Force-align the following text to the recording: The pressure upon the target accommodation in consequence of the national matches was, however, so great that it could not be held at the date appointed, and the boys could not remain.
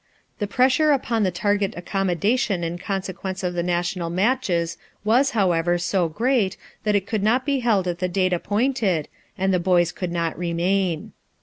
The 0.39 0.47
pressure 0.47 0.89
upon 0.93 1.21
the 1.21 1.29
target 1.29 1.75
accommodation 1.77 2.63
in 2.63 2.79
consequence 2.79 3.43
of 3.43 3.53
the 3.53 3.61
national 3.61 4.09
matches 4.09 4.79
was, 5.03 5.29
however, 5.37 5.77
so 5.77 6.09
great 6.09 6.57
that 6.85 6.95
it 6.95 7.05
could 7.05 7.21
not 7.21 7.45
be 7.45 7.59
held 7.59 7.87
at 7.87 7.99
the 7.99 8.09
date 8.09 8.33
appointed, 8.33 9.07
and 9.37 9.53
the 9.53 9.59
boys 9.59 9.91
could 9.91 10.11
not 10.11 10.35
remain. 10.39 11.13